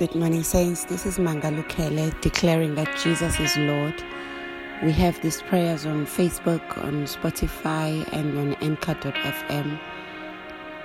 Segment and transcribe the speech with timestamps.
[0.00, 0.84] Good morning, Saints.
[0.84, 4.02] This is Mangalukele declaring that Jesus is Lord.
[4.82, 9.78] We have these prayers on Facebook, on Spotify, and on Anchor.fm.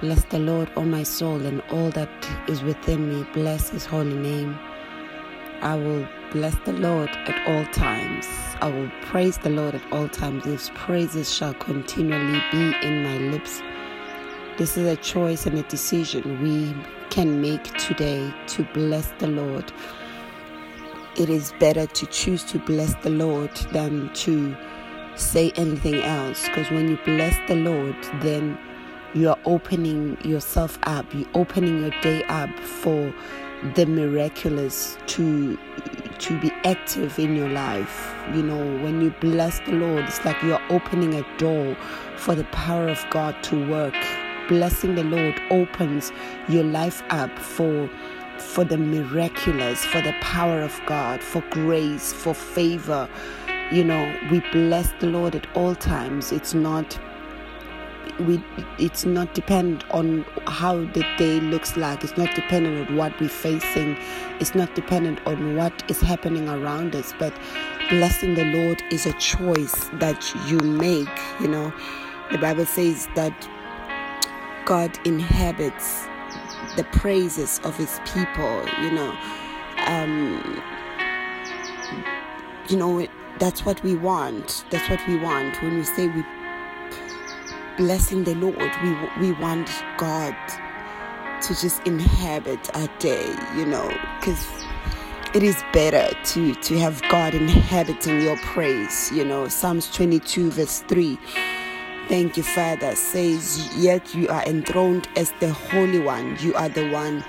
[0.00, 2.10] Bless the Lord, O my soul, and all that
[2.48, 3.24] is within me.
[3.32, 4.58] Bless his holy name.
[5.60, 8.26] I will bless the Lord at all times.
[8.60, 10.44] I will praise the Lord at all times.
[10.44, 13.62] His praises shall continually be in my lips.
[14.58, 16.74] This is a choice and a decision we
[17.14, 19.72] can make today to bless the Lord.
[21.16, 24.56] It is better to choose to bless the Lord than to
[25.14, 28.58] say anything else because when you bless the Lord, then
[29.14, 33.14] you are opening yourself up, you're opening your day up for
[33.76, 35.56] the miraculous to
[36.18, 38.12] to be active in your life.
[38.34, 41.76] You know, when you bless the Lord, it's like you are opening a door
[42.16, 43.94] for the power of God to work
[44.48, 46.12] blessing the Lord opens
[46.48, 47.88] your life up for
[48.38, 53.08] for the miraculous, for the power of God, for grace, for favor.
[53.70, 56.32] You know, we bless the Lord at all times.
[56.32, 56.98] It's not
[58.20, 58.42] we
[58.78, 63.28] it's not dependent on how the day looks like it's not dependent on what we're
[63.28, 63.96] facing
[64.40, 67.32] it's not dependent on what is happening around us but
[67.90, 71.08] blessing the lord is a choice that you make
[71.40, 71.72] you know
[72.30, 73.48] the bible says that
[74.64, 76.06] God inhabits
[76.76, 79.16] the praises of his people, you know.
[79.86, 80.62] Um,
[82.68, 83.06] you know,
[83.38, 84.64] that's what we want.
[84.70, 85.60] That's what we want.
[85.62, 86.24] When we say we
[87.76, 90.34] blessing the Lord, we we want God
[91.42, 94.46] to just inhabit our day, you know, because
[95.34, 99.48] it is better to to have God inhabiting your praise, you know.
[99.48, 101.18] Psalms 22 verse 3
[102.08, 106.36] Thank you, Father, says, Yet you are enthroned as the Holy One.
[106.38, 107.24] You are the one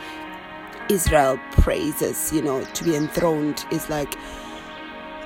[0.89, 2.33] Israel praises.
[2.33, 4.17] You know, to be enthroned is like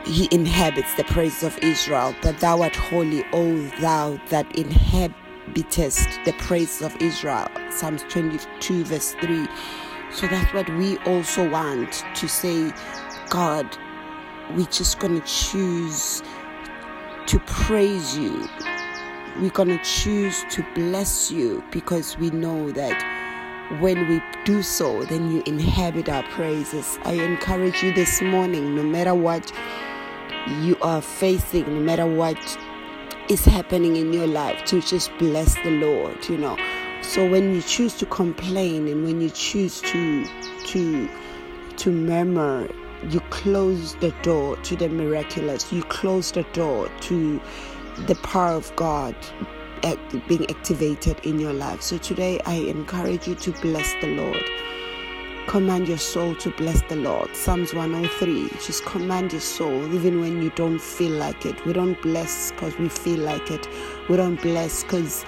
[0.06, 2.16] he inhabits the praise of Israel.
[2.22, 7.48] But thou art holy, O thou that inhabitest the praise of Israel.
[7.72, 9.48] Psalms 22, verse 3.
[10.12, 12.72] So that's what we also want to say,
[13.30, 13.78] God,
[14.52, 16.22] we're just going to choose
[17.26, 18.48] to praise you
[19.38, 22.98] we're going to choose to bless you because we know that
[23.80, 26.98] when we do so, then you inhabit our praises.
[27.04, 29.52] I encourage you this morning, no matter what
[30.62, 32.38] you are facing, no matter what
[33.30, 36.58] is happening in your life, to just bless the Lord, you know.
[37.02, 40.26] So when you choose to complain and when you choose to
[40.66, 41.10] to
[41.78, 42.68] to murmur,
[43.10, 45.72] you close the door to the miraculous.
[45.72, 47.40] You close the door to
[48.08, 49.16] the power of God
[50.28, 51.82] being activated in your life.
[51.82, 54.44] So today I encourage you to bless the Lord.
[55.48, 57.36] Command your soul to bless the Lord.
[57.36, 58.50] Psalms 103.
[58.66, 61.66] Just command your soul even when you don't feel like it.
[61.66, 63.68] We don't bless because we feel like it.
[64.10, 65.26] We don't bless because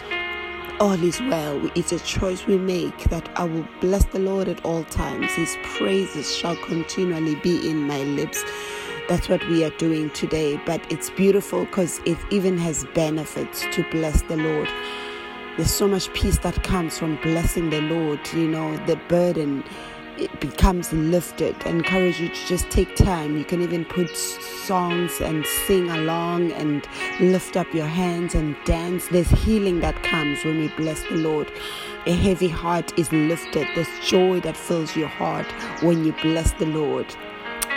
[0.80, 1.72] all is well.
[1.76, 5.32] It's a choice we make that I will bless the Lord at all times.
[5.34, 8.44] His praises shall continually be in my lips.
[9.12, 10.56] That's what we are doing today.
[10.66, 14.70] But it's beautiful because it even has benefits to bless the Lord.
[15.58, 18.22] There's so much peace that comes from blessing the Lord.
[18.32, 19.66] You know, the burden
[20.18, 21.58] it becomes lifted.
[21.66, 23.38] I encourage you to just take time.
[23.38, 26.88] You can even put songs and sing along and
[27.20, 29.10] lift up your hands and dance.
[29.10, 31.52] There's healing that comes when we bless the Lord.
[32.06, 33.68] A heavy heart is lifted.
[33.76, 35.48] There's joy that fills your heart
[35.84, 37.14] when you bless the Lord.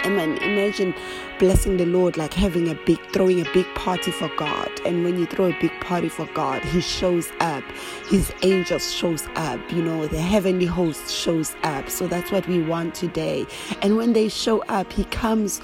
[0.05, 0.95] Imagine
[1.39, 4.71] blessing the Lord like having a big, throwing a big party for God.
[4.85, 7.65] And when you throw a big party for God, He shows up.
[8.09, 9.61] His angels shows up.
[9.73, 11.89] You know, the heavenly host shows up.
[11.89, 13.47] So that's what we want today.
[13.83, 15.61] And when they show up, He comes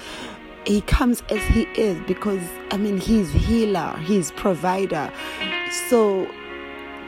[0.67, 5.11] he comes as he is because I mean he's healer, he's provider.
[5.89, 6.31] So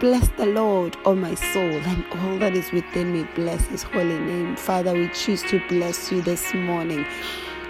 [0.02, 3.24] Bless the Lord, O oh my soul, and all that is within me.
[3.36, 4.56] Bless his holy name.
[4.56, 7.06] Father, we choose to bless you this morning.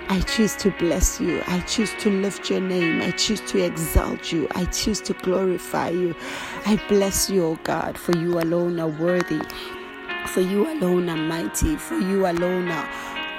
[0.09, 1.43] I choose to bless you.
[1.47, 3.03] I choose to lift your name.
[3.03, 4.49] I choose to exalt you.
[4.55, 6.17] I choose to glorify you.
[6.65, 9.43] I bless you, O God, for you alone are worthy.
[10.29, 11.77] For you alone are mighty.
[11.77, 12.89] For you alone are,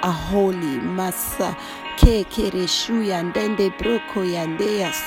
[0.04, 0.78] are holy.
[0.78, 1.56] Massa
[1.96, 4.20] ke kereshuya ndende broko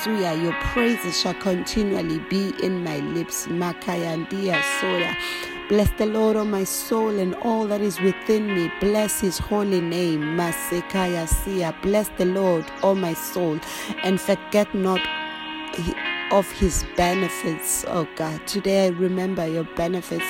[0.02, 5.14] suya your praises shall continually be in my lips makayandia soya
[5.68, 8.72] Bless the Lord, O oh my soul, and all that is within me.
[8.80, 10.22] Bless his holy name.
[10.22, 11.76] Masekaya Sia.
[11.82, 13.60] Bless the Lord, O oh my soul,
[14.02, 15.00] and forget not
[16.30, 18.46] of his benefits, oh God.
[18.46, 20.24] Today I remember your benefits.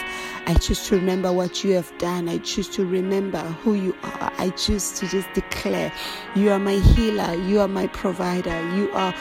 [0.46, 2.28] I choose to remember what you have done.
[2.28, 4.32] I choose to remember who you are.
[4.38, 5.92] I choose to just declare
[6.34, 9.14] you are my healer, you are my provider, you are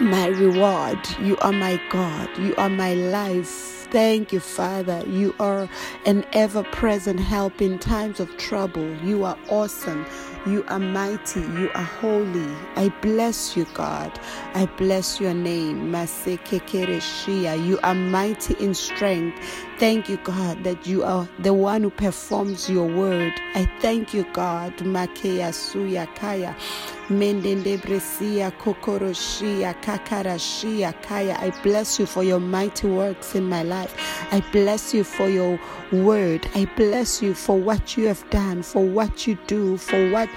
[0.00, 3.85] my reward, you are my God, you are my life.
[3.90, 5.04] Thank you, Father.
[5.06, 5.68] You are
[6.06, 8.94] an ever present help in times of trouble.
[8.96, 10.06] You are awesome.
[10.46, 11.40] You are mighty.
[11.40, 12.46] You are holy.
[12.76, 14.12] I bless you, God.
[14.54, 15.94] I bless your name.
[15.94, 19.38] You are mighty in strength.
[19.78, 23.32] Thank you, God, that you are the one who performs your word.
[23.54, 24.76] I thank you, God.
[24.78, 26.56] Makeya suya kaya.
[27.08, 31.38] Mendende bresia kokoroshia kakarashia kaya.
[31.40, 33.94] I bless you for your mighty works in my life.
[34.32, 35.60] I bless you for your
[35.92, 36.48] word.
[36.56, 40.28] I bless you for what you have done, for what you do, for what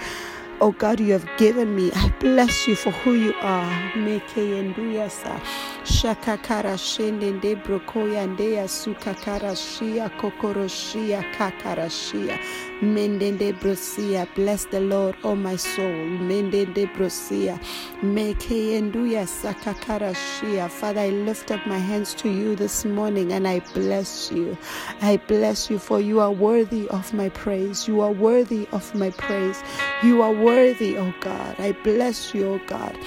[0.61, 1.91] oh God, you have given me.
[1.93, 3.91] I bless you for who you are.
[3.95, 5.41] Mekeyenduyasa.
[5.83, 12.39] Shakakara shendende brokoya ndeya sukakara shia kokoroshia kakarashia.
[12.81, 14.27] Mendende brosia.
[14.35, 15.85] Bless the Lord, oh my soul.
[16.19, 17.59] Mendende brosia.
[18.03, 20.69] Mekeyenduya sakakara shia.
[20.69, 24.57] Father, I lift up my hands to you this morning and I bless you.
[25.01, 27.87] I bless you for you are worthy of my praise.
[27.87, 29.63] You are worthy of my praise.
[30.01, 31.59] You are worthy, oh God.
[31.59, 32.97] I bless you, oh God.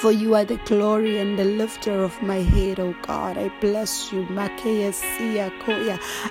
[0.00, 3.36] For you are the glory and the lifter of my head, O God.
[3.36, 4.26] I bless you.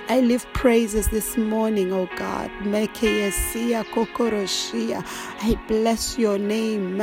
[0.08, 2.50] I lift praises this morning, O God.
[2.66, 2.88] I
[5.68, 6.98] bless your name.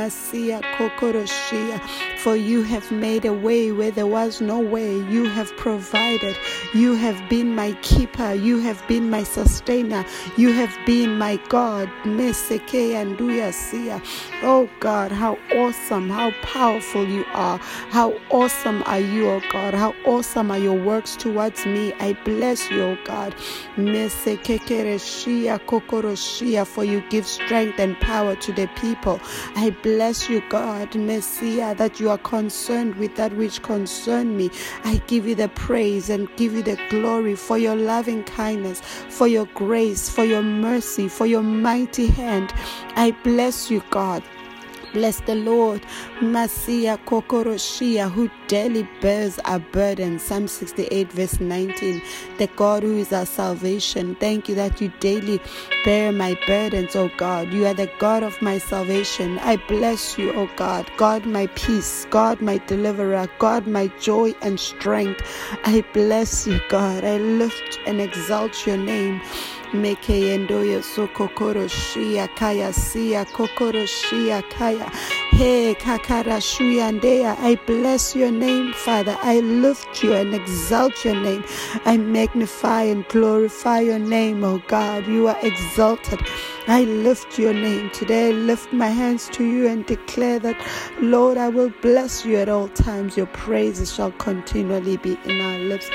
[2.18, 4.94] For you have made a way where there was no way.
[5.08, 6.36] You have provided.
[6.74, 8.34] You have been my keeper.
[8.34, 10.04] You have been my sustainer.
[10.36, 11.90] You have been my God.
[14.42, 17.58] Oh God, how awesome, how powerful powerful you are.
[17.90, 19.74] How awesome are you, oh God.
[19.74, 21.92] How awesome are your works towards me.
[22.00, 23.32] I bless you, oh God.
[26.74, 29.20] For you give strength and power to the people.
[29.54, 34.50] I bless you, God, Messiah, that you are concerned with that which concern me.
[34.82, 39.28] I give you the praise and give you the glory for your loving kindness, for
[39.28, 42.52] your grace, for your mercy, for your mighty hand.
[42.96, 44.24] I bless you, God.
[44.92, 45.82] Bless the Lord,
[46.20, 50.18] Masia Kokoroshia, who daily bears our burden.
[50.18, 52.02] Psalm 68, verse 19.
[52.38, 54.14] The God who is our salvation.
[54.16, 55.40] Thank you that you daily
[55.84, 57.52] bear my burdens, O God.
[57.52, 59.38] You are the God of my salvation.
[59.40, 60.90] I bless you, O God.
[60.96, 62.06] God, my peace.
[62.10, 63.28] God, my deliverer.
[63.38, 65.22] God, my joy and strength.
[65.64, 67.04] I bless you, God.
[67.04, 69.20] I lift and exalt your name.
[69.74, 74.90] Mekeyendoyo so kokoroshia kaya sia kokoroshia kaya.
[75.30, 77.36] Hey kakarashuya ndea.
[77.40, 79.16] I bless your name, Father.
[79.22, 81.44] I lift you and exalt your name.
[81.84, 85.06] I magnify and glorify your name, oh God.
[85.06, 86.20] You are exalted.
[86.66, 88.28] I lift your name today.
[88.28, 90.56] I lift my hands to you and declare that,
[91.00, 93.16] Lord, I will bless you at all times.
[93.16, 95.90] Your praises shall continually be in our lips.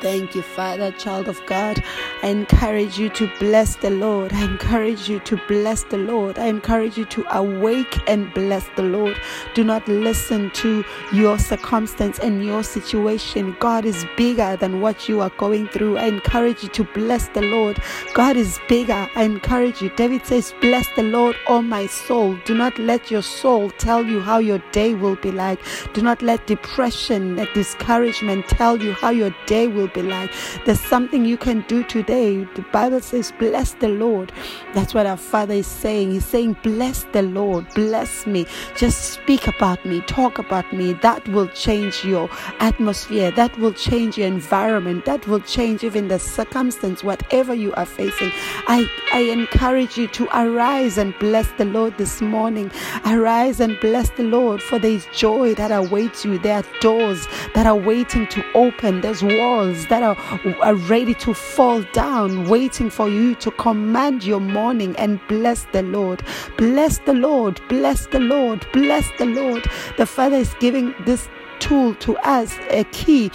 [0.00, 1.82] Thank you, Father, child of God.
[2.22, 4.32] I encourage you to bless the Lord.
[4.32, 6.38] I encourage you to bless the Lord.
[6.38, 9.16] I encourage you to awake and bless the Lord.
[9.54, 13.56] Do not listen to your circumstance and your situation.
[13.60, 15.98] God is bigger than what you are going through.
[15.98, 17.78] I encourage you to bless the Lord.
[18.14, 19.08] God is bigger.
[19.14, 19.90] I encourage you.
[19.90, 22.36] David says, Bless the Lord, O my soul.
[22.44, 25.60] Do not let your soul tell you how your day will be like.
[25.92, 30.30] Do not let depression discouragement tell you how your day will be like.
[30.64, 32.44] There's something you can do today.
[32.54, 34.32] The Bible says, Bless the Lord.
[34.74, 36.12] That's what our Father is saying.
[36.12, 38.46] He's saying, Bless the Lord, bless me.
[38.76, 40.92] Just speak about me, talk about me.
[40.94, 42.28] That will change your
[42.60, 47.86] atmosphere, that will change your environment, that will change even the circumstance, whatever you are
[47.86, 48.30] facing.
[48.68, 52.70] I, I encourage you to arise and bless the Lord this morning.
[53.06, 56.38] Arise and bless the Lord, for there is joy that awaits you.
[56.38, 59.51] There are doors that are waiting to open, there's walls
[59.88, 60.16] that are,
[60.62, 65.82] are ready to fall down, waiting for you to command your morning and bless the
[65.82, 66.22] Lord.
[66.56, 69.64] Bless the Lord, bless the Lord, bless the Lord.
[69.98, 71.28] The Father is giving this
[71.58, 73.30] tool to us, a key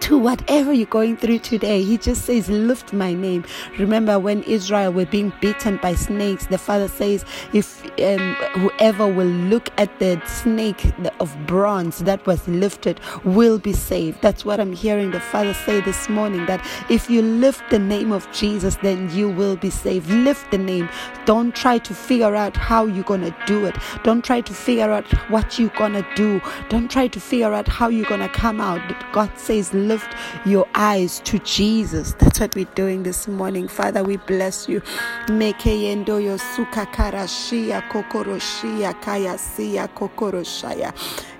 [0.00, 1.82] to whatever you're going through today.
[1.82, 3.44] He just says, Lift my name.
[3.78, 9.26] Remember when Israel were being beaten by snakes, the Father says, If um, whoever will
[9.26, 14.20] look at the snake of bronze that was lifted will be saved.
[14.22, 18.12] That's what I'm hearing the Father say this morning that if you lift the name
[18.12, 20.10] of Jesus, then you will be saved.
[20.10, 20.88] Lift the name.
[21.24, 23.76] Don't try to figure out how you're going to do it.
[24.02, 26.40] Don't try to figure out what you're going to do.
[26.68, 28.80] Don't try to figure out how you're going to come out.
[29.12, 30.14] God says, lift
[30.46, 32.14] your eyes to Jesus.
[32.14, 33.68] That's what we're doing this morning.
[33.68, 34.80] Father, we bless you.
[35.28, 40.92] Mekeyendo yo sukakarashia kokoroshia kayasia kokoroshaya.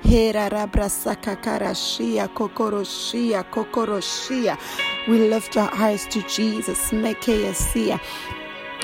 [0.02, 4.58] Hera rabrasakakarashia kokoroshia kokoroshia.
[5.08, 6.90] We lift our eyes to Jesus.
[6.90, 8.00] Mekeyasia.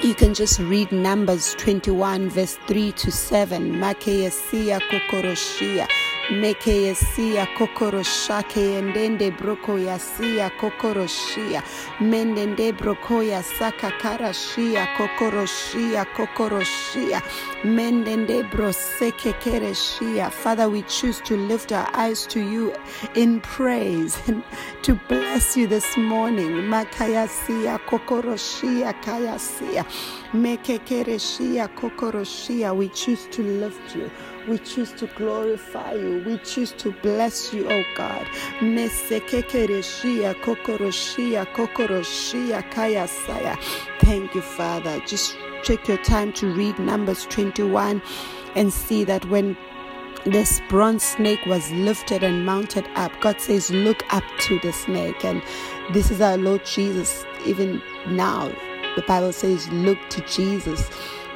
[0.02, 3.72] You can just read Numbers 21, verse 3 to 7.
[3.80, 5.88] Makeyasia kokoroshia
[6.30, 11.62] mekeyesia kokoroshake endende broko yasia kokoroshia.
[12.00, 17.22] Mendende broko yasaka karashia kokoroshia kokoroshia.
[17.64, 20.30] Mendende broseke kereshia.
[20.30, 22.72] Father we choose to lift our eyes to you
[23.14, 24.42] in praise and
[24.82, 26.50] to bless you this morning.
[26.68, 29.84] Makayasia kokoroshia kayasia
[30.32, 32.74] mekekereshia kokoroshia.
[32.76, 34.10] We choose to lift you
[34.48, 36.22] we choose to glorify you.
[36.26, 38.26] We choose to bless you, oh God.
[44.00, 45.00] Thank you, Father.
[45.06, 48.02] Just take your time to read Numbers 21
[48.54, 49.56] and see that when
[50.24, 53.12] this bronze snake was lifted and mounted up.
[53.20, 55.24] God says, Look up to the snake.
[55.24, 55.42] And
[55.92, 58.50] this is our Lord Jesus, even now.
[58.96, 60.88] The Bible says, Look to Jesus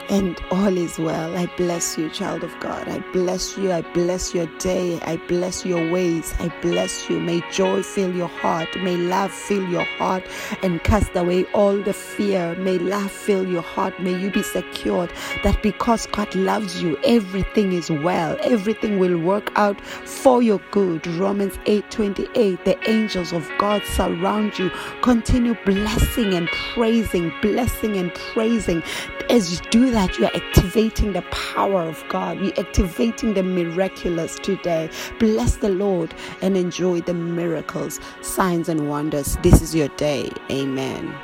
[0.08, 1.36] and all is well.
[1.36, 2.88] I bless you, child of God.
[2.88, 3.72] I bless you.
[3.72, 4.98] I bless your day.
[5.02, 6.34] I bless your ways.
[6.38, 7.20] I bless you.
[7.20, 8.68] May joy fill your heart.
[8.76, 10.24] May love fill your heart
[10.62, 12.54] and cast away all the fear.
[12.56, 14.00] May love fill your heart.
[14.00, 15.10] May you be secured
[15.44, 18.38] that because God loves you, everything is well.
[18.42, 21.06] Everything will work out for your good.
[21.06, 22.64] Romans 8:28.
[22.64, 24.70] The angels of God surround you.
[25.02, 28.82] Continue blessing and praising, blessing and praising
[29.30, 32.38] as you do that that you are activating the power of God.
[32.38, 34.88] You're activating the miraculous today.
[35.18, 39.36] Bless the Lord and enjoy the miracles, signs, and wonders.
[39.42, 40.30] This is your day.
[40.52, 41.18] Amen.